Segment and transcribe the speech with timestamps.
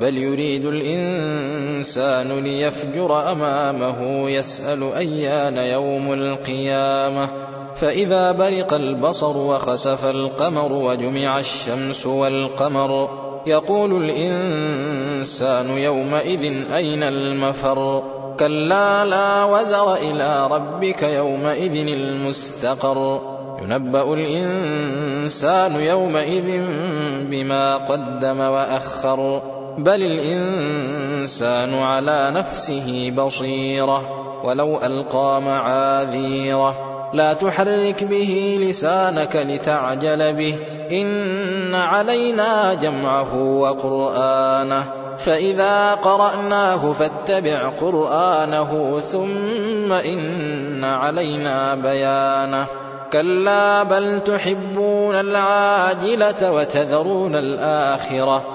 [0.00, 7.28] بل يريد الإنسان ليفجر أمامه يسأل أيان يوم القيامة.
[7.76, 13.08] فإذا برق البصر وخسف القمر وجمع الشمس والقمر
[13.46, 18.02] يقول الإنسان يومئذ أين المفر؟
[18.40, 23.20] كلا لا وزر إلى ربك يومئذ المستقر.
[23.62, 26.60] ينبأ الإنسان يومئذ
[27.30, 29.42] بما قدم وأخر.
[29.78, 36.76] بل الإنسان على نفسه بصيرة ولو ألقى معاذيره.
[37.14, 40.58] لا تحرك به لسانك لتعجل به.
[40.92, 44.84] إن علينا جمعه وقرآنه.
[45.18, 52.66] فإذا قرأناه فاتبع قرآنه ثم إن علينا بيانه.
[53.12, 58.53] كلا بل تحبون العاجلة وتذرون الآخرة.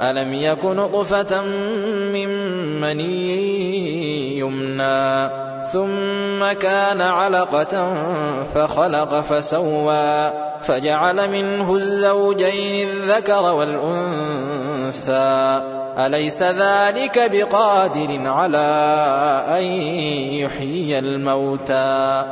[0.00, 1.42] ألم يك نطفة
[2.12, 2.28] من
[2.80, 5.28] مني يمنى
[5.72, 7.94] ثم كان علقة
[8.54, 10.30] فخلق فسوى
[10.62, 15.14] فجعل منه الزوجين الذكر والأنثى.
[15.98, 18.58] أليس ذلك بقادر على
[19.48, 19.64] أن
[20.32, 22.24] يحيي الموتى؟